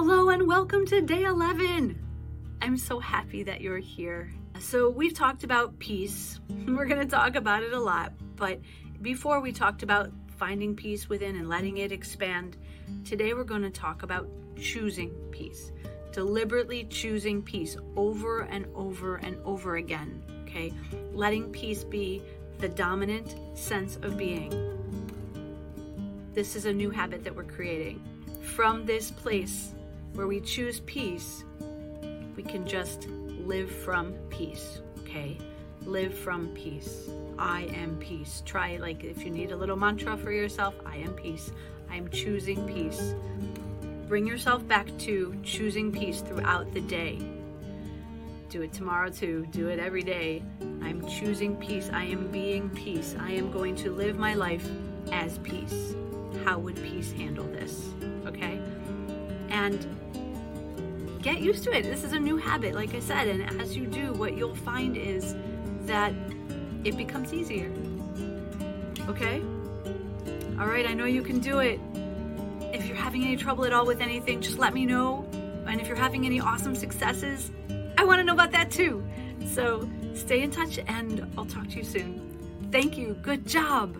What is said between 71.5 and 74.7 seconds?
it. If you're having any trouble at all with anything, just